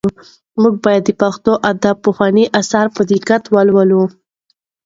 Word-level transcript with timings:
موږ 0.61 0.73
باید 0.85 1.03
د 1.05 1.11
پښتو 1.21 1.51
ادب 1.71 1.95
پخواني 2.05 2.45
اثار 2.59 2.87
په 2.95 3.01
دقت 3.11 3.43
ولولو. 3.53 4.03